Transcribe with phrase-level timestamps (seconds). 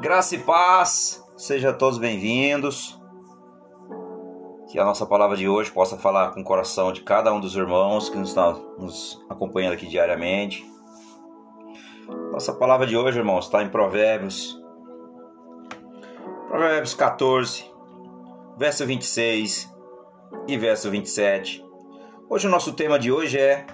[0.00, 3.00] Graça e paz, sejam todos bem-vindos.
[4.68, 7.54] Que a nossa palavra de hoje possa falar com o coração de cada um dos
[7.54, 10.68] irmãos que nos está nos acompanhando aqui diariamente.
[12.32, 14.60] Nossa palavra de hoje, irmãos, está em Provérbios.
[16.48, 17.64] Provérbios 14,
[18.58, 19.72] verso 26
[20.48, 21.64] e verso 27.
[22.28, 23.64] Hoje o nosso tema de hoje é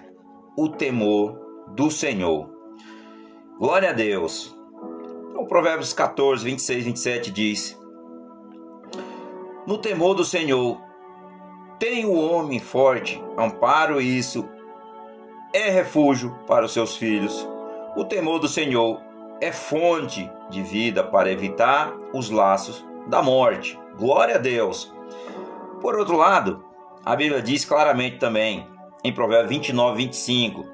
[0.56, 1.38] o temor
[1.74, 2.48] do Senhor.
[3.58, 4.59] Glória a Deus.
[5.50, 7.80] Provérbios 14, 26, 27 diz:
[9.66, 10.80] No temor do Senhor
[11.76, 14.48] tem o homem forte amparo, isso
[15.52, 17.48] é refúgio para os seus filhos.
[17.96, 19.02] O temor do Senhor
[19.40, 23.76] é fonte de vida para evitar os laços da morte.
[23.98, 24.94] Glória a Deus.
[25.80, 26.64] Por outro lado,
[27.04, 28.68] a Bíblia diz claramente também,
[29.02, 30.64] em Provérbios 29, 25: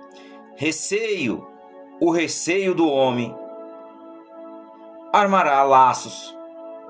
[0.55, 1.47] Receio,
[1.99, 3.35] o receio do homem
[5.21, 6.37] armará laços.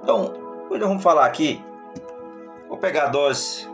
[0.02, 0.32] Então,
[0.68, 1.62] hoje vamos falar aqui.
[2.68, 3.70] Vou pegar dois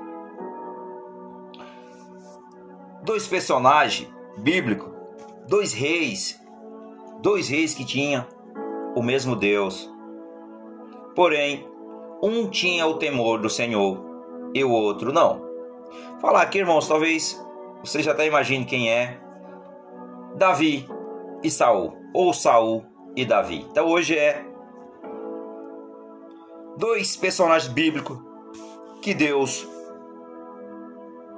[3.03, 4.91] dois personagens bíblicos,
[5.49, 6.39] dois reis,
[7.21, 8.27] dois reis que tinham
[8.95, 9.91] o mesmo Deus.
[11.17, 11.67] Porém,
[12.23, 14.05] um tinha o temor do Senhor
[14.55, 15.43] e o outro não.
[16.21, 17.43] Falar aqui, irmãos, talvez
[17.83, 19.19] você já até imagine quem é
[20.37, 20.87] Davi
[21.43, 23.67] e Saul, ou Saul e Davi.
[23.71, 24.45] Então hoje é
[26.77, 28.19] dois personagens bíblicos
[29.01, 29.67] que Deus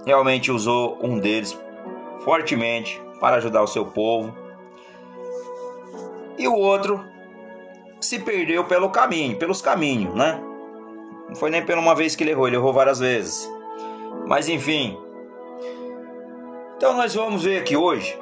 [0.05, 1.59] realmente usou um deles
[2.21, 4.35] fortemente para ajudar o seu povo.
[6.37, 7.05] E o outro
[8.01, 10.41] se perdeu pelo caminho, pelos caminhos, né?
[11.29, 13.51] Não foi nem pela uma vez que ele errou, ele errou várias vezes.
[14.27, 14.99] Mas enfim.
[16.77, 18.19] Então nós vamos ver aqui hoje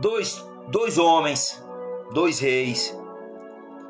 [0.00, 1.64] dois, dois homens,
[2.12, 2.96] dois reis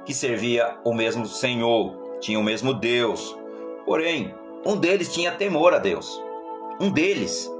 [0.04, 3.36] que servia o mesmo Senhor, tinha o mesmo Deus.
[3.84, 6.22] Porém, um deles tinha temor a Deus.
[6.80, 7.50] Um deles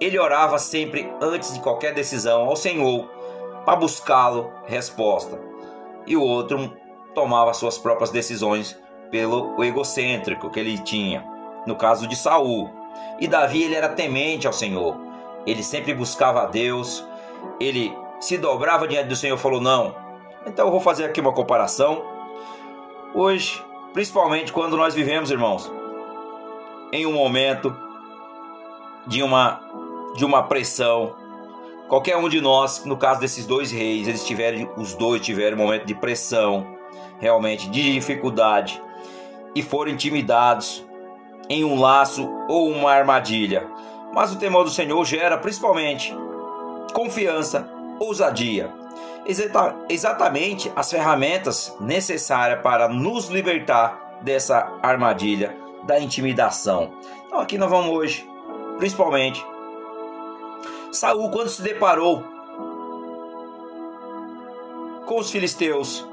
[0.00, 3.08] ele orava sempre antes de qualquer decisão ao Senhor
[3.64, 5.40] para buscá-lo resposta.
[6.06, 6.72] E o outro
[7.14, 8.78] tomava suas próprias decisões
[9.10, 11.24] pelo egocêntrico que ele tinha,
[11.66, 12.68] no caso de Saul.
[13.20, 14.96] E Davi ele era temente ao Senhor.
[15.46, 17.06] Ele sempre buscava a Deus.
[17.58, 19.94] Ele se dobrava diante do Senhor e falou: "Não".
[20.46, 22.02] Então eu vou fazer aqui uma comparação.
[23.14, 23.62] Hoje,
[23.92, 25.70] principalmente quando nós vivemos, irmãos,
[26.90, 27.76] em um momento
[29.06, 29.60] de uma
[30.16, 31.14] de uma pressão.
[31.88, 35.60] Qualquer um de nós, no caso desses dois reis, eles tiveram os dois tiveram um
[35.60, 36.66] momento de pressão,
[37.20, 38.80] realmente de dificuldade
[39.54, 40.84] e foram intimidados
[41.48, 43.68] em um laço ou uma armadilha.
[44.14, 46.14] Mas o temor do Senhor gera principalmente
[46.94, 47.68] confiança,
[47.98, 48.72] ousadia,
[49.26, 56.92] Exata, exatamente as ferramentas necessárias para nos libertar dessa armadilha da intimidação.
[57.26, 58.28] Então aqui nós vamos hoje,
[58.78, 59.44] principalmente,
[60.92, 62.22] Saul quando se deparou
[65.06, 66.06] com os filisteus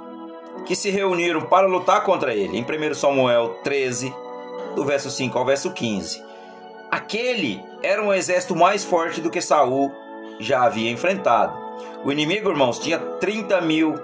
[0.65, 2.57] que se reuniram para lutar contra ele.
[2.57, 4.13] Em 1 Samuel 13,
[4.75, 6.23] do verso 5 ao verso 15.
[6.89, 9.91] Aquele era um exército mais forte do que Saul
[10.39, 11.60] já havia enfrentado.
[12.03, 13.95] O inimigo, irmãos, tinha 30 mil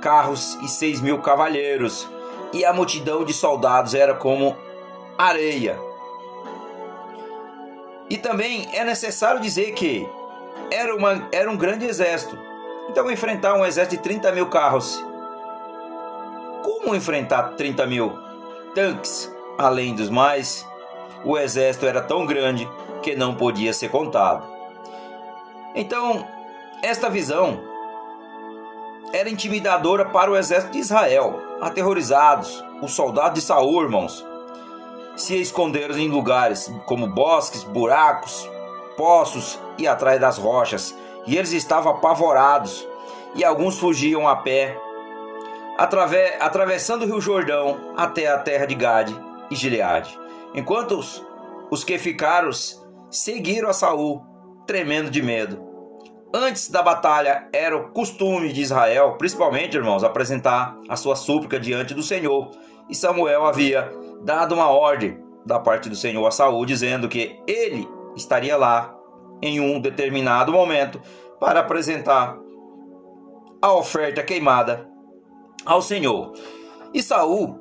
[0.00, 2.08] carros e 6 mil cavalheiros,
[2.52, 4.56] e a multidão de soldados era como
[5.16, 5.78] areia.
[8.08, 10.08] E também é necessário dizer que
[10.70, 12.36] era, uma, era um grande exército.
[12.88, 15.04] Então, enfrentar um exército de 30 mil carros
[16.62, 18.18] como enfrentar 30 mil
[18.74, 19.30] tanques?
[19.58, 20.66] Além dos mais,
[21.24, 22.68] o exército era tão grande
[23.02, 24.44] que não podia ser contado.
[25.74, 26.26] Então,
[26.82, 27.60] esta visão
[29.12, 31.40] era intimidadora para o exército de Israel.
[31.60, 34.24] Aterrorizados, os soldados de Saul, irmãos,
[35.16, 38.48] se esconderam em lugares como bosques, buracos,
[38.96, 40.96] poços e atrás das rochas,
[41.26, 42.86] e eles estavam apavorados,
[43.34, 44.76] e alguns fugiam a pé
[45.76, 49.14] atrave, atravessando o rio Jordão até a terra de Gade
[49.50, 50.18] e Gileade.
[50.54, 51.24] Enquanto os,
[51.70, 52.50] os que ficaram
[53.10, 54.22] seguiram a Saul,
[54.66, 55.69] tremendo de medo.
[56.32, 61.92] Antes da batalha, era o costume de Israel, principalmente, irmãos, apresentar a sua súplica diante
[61.92, 62.52] do Senhor.
[62.88, 63.90] E Samuel havia
[64.22, 68.94] dado uma ordem da parte do Senhor a Saul, dizendo que ele estaria lá
[69.42, 71.00] em um determinado momento
[71.40, 72.38] para apresentar
[73.60, 74.88] a oferta queimada
[75.64, 76.32] ao Senhor.
[76.94, 77.58] E Saul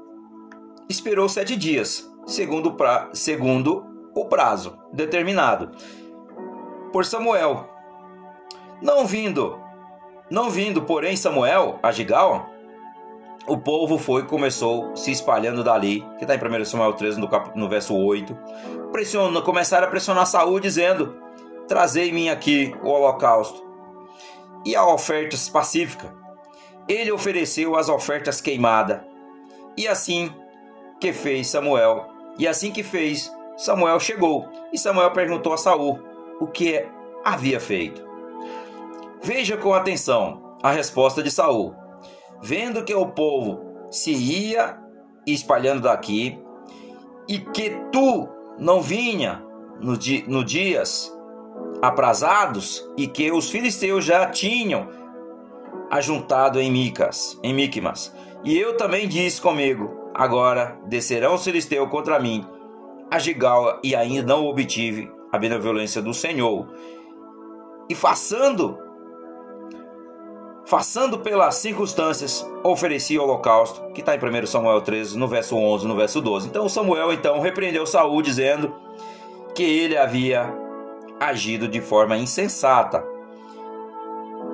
[0.88, 3.83] esperou sete dias, segundo, pra, segundo
[4.15, 5.72] o prazo determinado
[6.92, 7.78] por Samuel.
[8.81, 9.59] Não vindo
[10.29, 12.49] Não vindo, porém, Samuel a Gigal,
[13.47, 17.57] o povo foi começou se espalhando dali, que está em 1 Samuel 13, no, cap,
[17.57, 18.37] no verso 8.
[18.91, 21.17] Pressionou, começaram a pressionar Saul, dizendo:
[21.67, 23.63] Trazei-me aqui o holocausto
[24.65, 26.13] e a oferta pacífica.
[26.87, 29.01] Ele ofereceu as ofertas queimadas.
[29.75, 30.31] E assim
[30.99, 35.99] que fez Samuel, e assim que fez, Samuel chegou, e Samuel perguntou a Saul
[36.39, 36.85] o que
[37.23, 38.08] havia feito.
[39.21, 41.75] Veja com atenção a resposta de Saul.
[42.42, 43.60] Vendo que o povo
[43.92, 44.77] se ia
[45.27, 46.39] espalhando daqui
[47.27, 48.27] e que tu
[48.57, 49.44] não vinha
[49.80, 51.13] no, di no dias
[51.81, 54.89] aprazados e que os filisteus já tinham
[55.89, 58.13] ajuntado em Micas, em Micmas.
[58.44, 62.45] E eu também disse comigo: agora descerão os filisteus contra mim
[63.12, 66.68] a Gigal e ainda não obtive a benevolência do Senhor.
[67.89, 68.77] E façando
[70.69, 75.88] façando pelas circunstâncias, ofereci o holocausto, que está em 1 Samuel 13, no verso 11,
[75.88, 76.48] no verso 12.
[76.48, 78.75] Então Samuel então repreendeu Saul dizendo
[79.56, 80.54] que ele havia
[81.19, 83.04] agido de forma insensata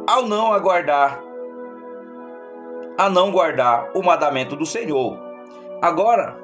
[0.07, 1.21] ao não aguardar
[2.97, 5.19] a não guardar o mandamento do Senhor.
[5.81, 6.37] Agora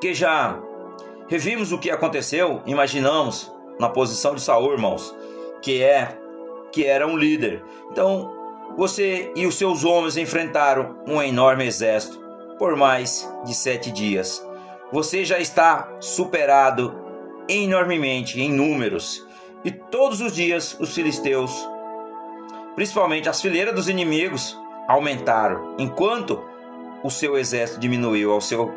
[0.00, 0.58] que já
[1.28, 5.14] revimos o que aconteceu, imaginamos na posição de Saul, irmãos,
[5.62, 6.18] que é
[6.72, 7.62] que era um líder.
[7.92, 8.39] Então,
[8.76, 12.20] você e os seus homens enfrentaram um enorme exército
[12.58, 14.46] por mais de sete dias.
[14.92, 16.94] Você já está superado
[17.48, 19.26] enormemente em números.
[19.64, 21.66] E todos os dias os filisteus,
[22.74, 24.58] principalmente as fileiras dos inimigos,
[24.88, 26.42] aumentaram, enquanto
[27.02, 28.72] o seu exército diminuiu ao seu,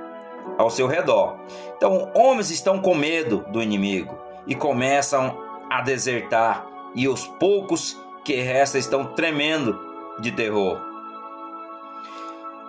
[0.57, 1.37] ao seu redor.
[1.77, 5.37] Então, homens estão com medo do inimigo e começam
[5.69, 9.79] a desertar, e os poucos que restam estão tremendo
[10.19, 10.79] de terror.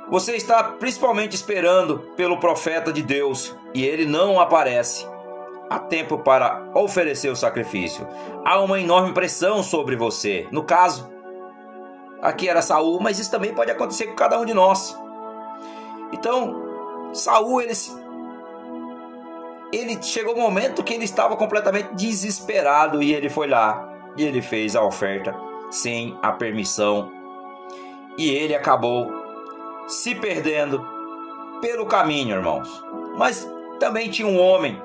[0.09, 5.07] Você está principalmente esperando pelo profeta de Deus e ele não aparece
[5.71, 8.07] há tempo para oferecer o sacrifício.
[8.45, 10.47] Há uma enorme pressão sobre você.
[10.51, 11.11] No caso,
[12.21, 14.99] aqui era Saul, mas isso também pode acontecer com cada um de nós.
[16.13, 17.75] Então, Saul ele
[19.73, 24.43] ele chegou um momento que ele estava completamente desesperado e ele foi lá e ele
[24.43, 25.35] fez a oferta
[25.71, 27.11] sem a permissão.
[28.17, 29.13] E ele acabou
[29.87, 30.87] se perdendo
[31.61, 32.85] pelo caminho, irmãos.
[33.17, 34.81] Mas também tinha um homem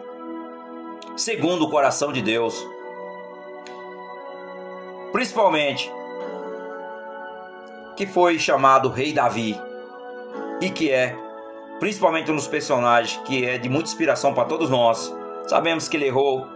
[1.16, 2.66] segundo o coração de Deus.
[5.12, 5.92] Principalmente
[7.96, 9.60] que foi chamado Rei Davi
[10.62, 11.16] e que é
[11.80, 15.14] principalmente um dos personagens que é de muita inspiração para todos nós.
[15.48, 16.48] Sabemos que ele errou,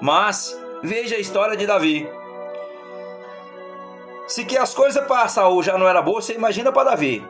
[0.00, 2.06] mas veja a história de Davi.
[4.26, 7.26] Se que as coisas para Saul já não era boa, você imagina para Davi.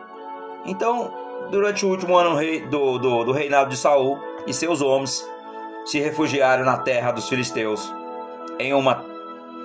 [0.66, 1.12] Então,
[1.50, 2.36] durante o último ano
[2.68, 5.24] do, do, do reinado de Saul e seus homens,
[5.86, 7.92] se refugiaram na terra dos filisteus.
[8.58, 9.04] Em uma,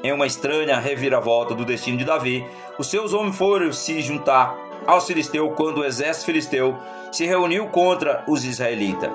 [0.03, 2.45] em uma estranha reviravolta do destino de Davi,
[2.77, 6.77] os seus homens foram se juntar aos filisteus quando o exército filisteu
[7.11, 9.09] se reuniu contra os israelitas.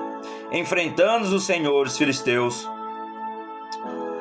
[0.51, 2.67] Enfrentando os senhores filisteus,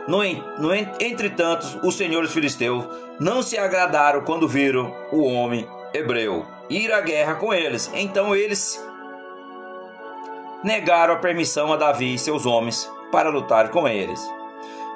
[0.06, 0.18] no,
[0.58, 2.84] no, entretanto, os senhores filisteus
[3.18, 7.90] não se agradaram quando viram o homem hebreu ir à guerra com eles.
[7.94, 8.82] Então eles
[10.62, 14.20] negaram a permissão a Davi e seus homens para lutar com eles.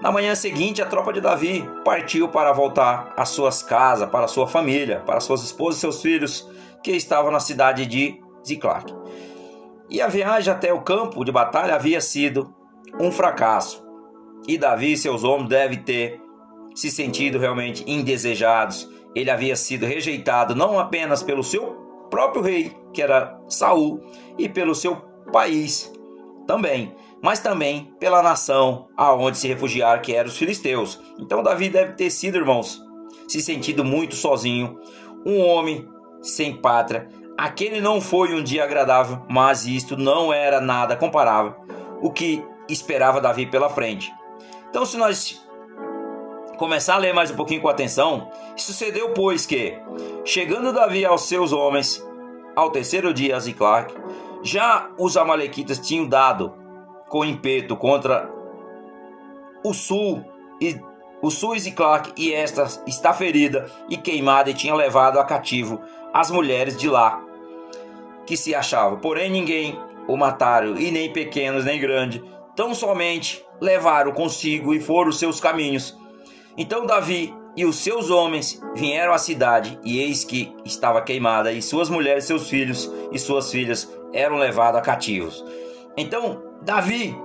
[0.00, 4.46] Na manhã seguinte, a tropa de Davi partiu para voltar às suas casas, para sua
[4.46, 6.48] família, para suas esposas e seus filhos,
[6.82, 8.94] que estavam na cidade de Ziklag.
[9.90, 12.54] E a viagem até o campo de batalha havia sido
[13.00, 13.87] um fracasso.
[14.48, 16.20] E Davi e seus homens devem ter
[16.74, 18.88] se sentido realmente indesejados.
[19.14, 21.76] Ele havia sido rejeitado não apenas pelo seu
[22.10, 24.00] próprio rei, que era Saul,
[24.38, 24.96] e pelo seu
[25.30, 25.92] país
[26.46, 30.98] também, mas também pela nação aonde se refugiaram, que eram os filisteus.
[31.18, 32.82] Então Davi deve ter sido, irmãos,
[33.28, 34.78] se sentido muito sozinho,
[35.26, 35.86] um homem
[36.22, 37.08] sem pátria.
[37.36, 41.54] Aquele não foi um dia agradável, mas isto não era nada comparável
[42.00, 44.12] o que esperava Davi pela frente.
[44.70, 45.42] Então, se nós
[46.58, 49.78] começar a ler mais um pouquinho com atenção, sucedeu pois que,
[50.24, 52.04] chegando Davi aos seus homens,
[52.54, 53.94] ao terceiro dia a Ziclac,
[54.42, 56.52] já os amalequitas tinham dado
[57.08, 58.30] com impeto contra
[59.64, 60.24] o sul
[60.60, 60.78] e
[61.22, 65.80] o sul e Ziclac e esta está ferida e queimada e tinha levado a cativo
[66.12, 67.20] as mulheres de lá
[68.26, 68.98] que se achavam.
[68.98, 72.22] Porém ninguém o mataram e nem pequenos nem grandes,
[72.58, 75.96] tão somente levaram consigo e foram seus caminhos.
[76.56, 81.62] Então Davi e os seus homens vieram à cidade, e eis que estava queimada, e
[81.62, 85.44] suas mulheres, seus filhos e suas filhas eram levados a cativos.
[85.96, 87.16] Então, Davi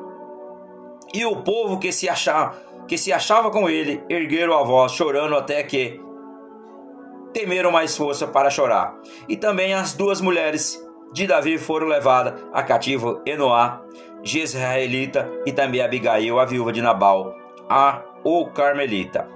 [1.11, 2.55] e o povo que se achava,
[2.87, 5.99] que se achava com ele ergueram a voz, chorando até que
[7.33, 8.95] temeram mais força para chorar.
[9.27, 10.79] E também as duas mulheres
[11.13, 13.81] de Davi foram levadas a cativo Enoá,
[14.23, 17.35] Jezreelita, e também Abigail, a viúva de Nabal,
[17.69, 19.27] a o Carmelita.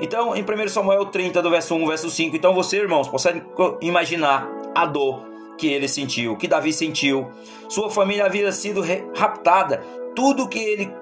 [0.00, 3.42] Então, em 1 Samuel 30, do verso 1, verso 5, então você, irmãos, consegue
[3.80, 5.24] imaginar a dor
[5.56, 7.30] que ele sentiu, que Davi sentiu.
[7.68, 8.82] Sua família havia sido
[9.14, 9.84] raptada,
[10.16, 10.92] tudo que ele,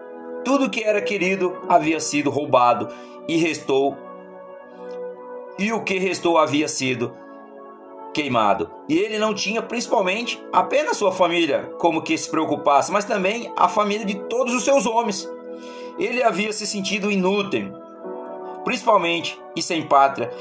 [0.45, 2.89] tudo que era querido havia sido roubado
[3.29, 3.97] e restou
[5.59, 7.13] e o que restou havia sido
[8.19, 8.69] queimado.
[8.89, 13.69] E ele não tinha, principalmente, apenas sua família como que se preocupasse, mas também a
[13.69, 15.31] família de todos os seus homens.
[15.97, 17.73] Ele havia se sentido inútil,
[18.65, 20.33] principalmente e sem pátria.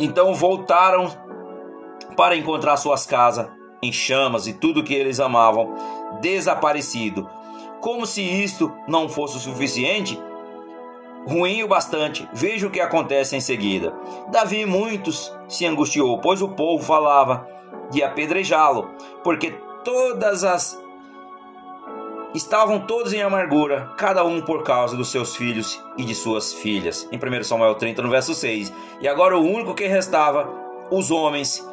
[0.00, 1.10] Então voltaram
[2.16, 3.48] para encontrar suas casas
[3.82, 5.74] em chamas e tudo que eles amavam
[6.22, 7.28] desaparecido.
[7.82, 10.18] Como se isto não fosse o suficiente,
[11.26, 13.92] ruim o bastante, veja o que acontece em seguida.
[14.30, 17.46] Davi muitos se angustiou, pois o povo falava
[17.90, 18.90] de apedrejá-lo,
[19.22, 19.54] porque
[19.84, 20.80] todas as
[22.34, 27.08] estavam todos em amargura, cada um por causa dos seus filhos e de suas filhas.
[27.10, 28.72] Em 1 Samuel 30, no verso 6.
[29.00, 30.48] E agora o único que restava,
[30.90, 31.66] os homens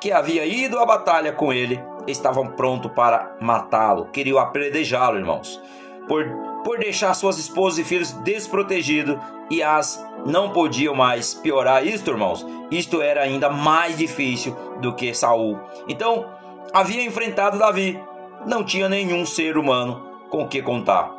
[0.00, 5.60] que havia ido à batalha com ele, estavam prontos para matá-lo, queriam apredejá-lo, irmãos.
[6.08, 6.26] Por,
[6.64, 9.16] por deixar suas esposas e filhos desprotegidos
[9.50, 12.46] e as não podiam mais piorar isto, irmãos.
[12.70, 15.58] Isto era ainda mais difícil do que Saul.
[15.88, 16.26] Então,
[16.72, 17.98] havia enfrentado Davi.
[18.46, 21.10] Não tinha nenhum ser humano com que contar.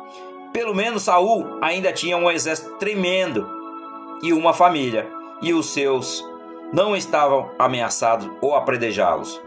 [0.52, 3.48] Pelo menos Saul ainda tinha um exército tremendo
[4.22, 5.08] e uma família,
[5.40, 6.24] e os seus
[6.72, 9.40] não estavam ameaçados ou a predejá-los.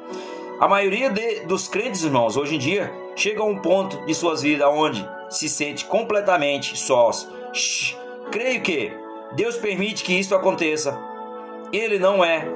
[0.60, 4.42] A maioria de, dos crentes, irmãos, hoje em dia, chega a um ponto de suas
[4.42, 7.30] vidas onde se sente completamente sós.
[7.54, 7.96] Shhh,
[8.32, 8.92] creio que
[9.34, 10.98] Deus permite que isso aconteça.
[11.72, 12.48] Ele não é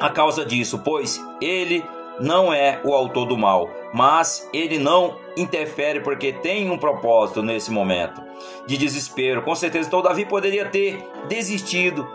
[0.00, 1.84] a causa disso, pois ele
[2.20, 7.70] não é o autor do mal, mas ele não interfere porque tem um propósito nesse
[7.70, 8.20] momento
[8.66, 9.42] de desespero.
[9.42, 12.08] Com certeza, então Davi poderia ter desistido,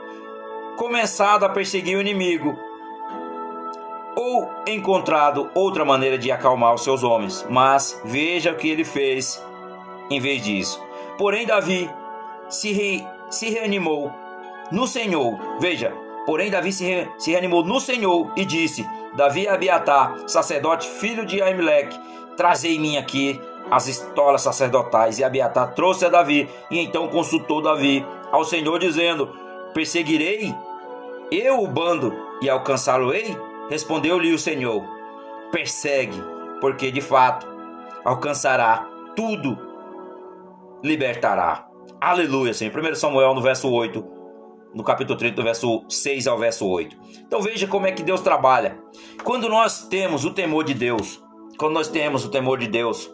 [0.78, 2.58] começado a perseguir o inimigo
[4.16, 7.46] ou encontrado outra maneira de acalmar os seus homens.
[7.50, 9.44] Mas veja o que ele fez
[10.10, 10.82] em vez disso.
[11.18, 11.90] Porém, Davi
[12.50, 14.12] se, re, se reanimou
[14.72, 15.38] no Senhor.
[15.60, 15.94] Veja,
[16.26, 21.42] porém, Davi se, re, se reanimou no Senhor e disse: Davi Abiatar, sacerdote, filho de
[21.42, 22.00] Aimeleque,
[22.36, 23.40] trazei mim aqui
[23.70, 25.20] as estolas sacerdotais.
[25.20, 29.30] E Abiatar trouxe a Davi, e então consultou Davi ao Senhor, dizendo:
[29.74, 30.54] Perseguirei
[31.32, 33.36] eu o bando e alcançá-lo-ei?
[33.70, 34.84] Respondeu-lhe o Senhor:
[35.52, 36.22] Persegue,
[36.60, 37.48] porque de fato
[38.04, 39.58] alcançará tudo,
[40.84, 41.68] libertará.
[42.00, 42.74] Aleluia, Senhor.
[42.78, 44.04] 1 Samuel no verso 8,
[44.74, 46.98] no capítulo 30, do verso 6 ao verso 8.
[47.26, 48.78] Então veja como é que Deus trabalha.
[49.24, 51.24] Quando nós temos o temor de Deus,
[51.58, 53.14] quando nós temos o temor de Deus,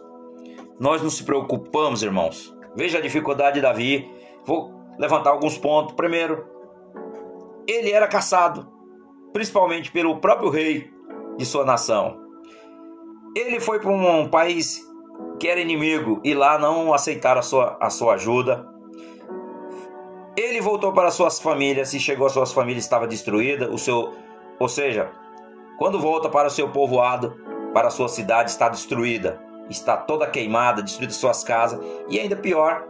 [0.78, 2.52] nós não se preocupamos, irmãos.
[2.74, 4.10] Veja a dificuldade de Davi.
[4.44, 5.94] Vou levantar alguns pontos.
[5.94, 6.44] Primeiro,
[7.66, 8.66] ele era caçado,
[9.32, 10.92] principalmente pelo próprio rei
[11.36, 12.18] de sua nação.
[13.34, 14.84] Ele foi para um país
[15.38, 18.68] que era inimigo e lá não aceitaram a sua, a sua ajuda.
[20.36, 24.14] Ele voltou para suas famílias e chegou às suas famílias estava destruída, o seu,
[24.58, 25.10] ou seja,
[25.78, 27.34] quando volta para o seu povoado,
[27.72, 32.84] para a sua cidade está destruída, está toda queimada, destruída suas casas e ainda pior,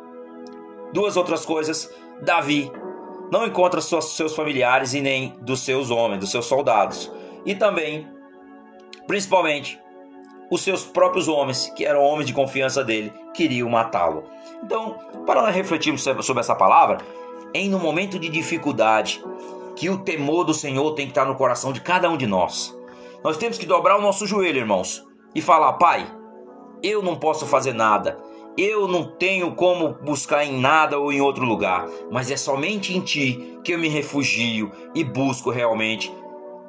[0.93, 1.93] duas outras coisas,
[2.23, 2.71] Davi
[3.31, 7.11] não encontra suas, seus familiares e nem dos seus homens, dos seus soldados.
[7.47, 8.09] E também,
[9.07, 9.81] principalmente,
[10.51, 14.25] os seus próprios homens, que eram homens de confiança dele, queriam matá-lo.
[14.63, 16.99] Então, para nós refletirmos sobre essa palavra,
[17.55, 19.23] em no momento de dificuldade,
[19.77, 22.77] que o temor do Senhor tem que estar no coração de cada um de nós.
[23.23, 26.07] Nós temos que dobrar o nosso joelho, irmãos, e falar: Pai,
[26.83, 28.19] eu não posso fazer nada,
[28.57, 33.01] eu não tenho como buscar em nada ou em outro lugar, mas é somente em
[33.01, 36.13] Ti que eu me refugio e busco realmente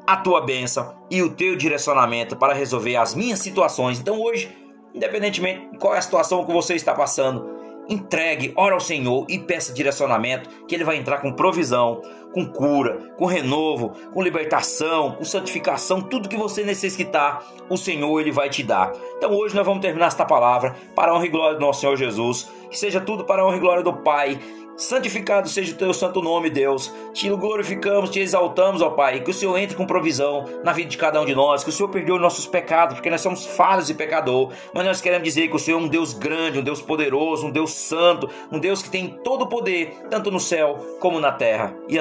[0.05, 3.99] a Tua bênção e o Teu direcionamento para resolver as minhas situações.
[3.99, 4.49] Então hoje,
[4.93, 9.39] independentemente de qual é a situação que você está passando, entregue, ora ao Senhor e
[9.39, 12.01] peça direcionamento, que Ele vai entrar com provisão,
[12.33, 18.31] com cura, com renovo, com libertação, com santificação, tudo que você necessitar, o Senhor ele
[18.31, 18.91] vai te dar.
[19.17, 21.95] Então hoje nós vamos terminar esta palavra para a honra e glória do nosso Senhor
[21.95, 24.39] Jesus, que seja tudo para a honra e glória do Pai
[24.81, 26.91] Santificado seja o teu santo nome, Deus.
[27.13, 29.19] Te glorificamos, te exaltamos, ó Pai.
[29.19, 31.63] Que o Senhor entre com provisão na vida de cada um de nós.
[31.63, 34.51] Que o Senhor perdoe nossos pecados, porque nós somos falhos e pecador.
[34.73, 37.51] Mas nós queremos dizer que o Senhor é um Deus grande, um Deus poderoso, um
[37.51, 41.75] Deus santo, um Deus que tem todo o poder, tanto no céu como na terra.
[41.87, 41.99] E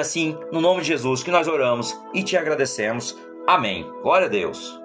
[0.51, 3.17] no nome de Jesus, que nós oramos e te agradecemos.
[3.47, 3.89] Amém.
[4.01, 4.80] Glória a Deus.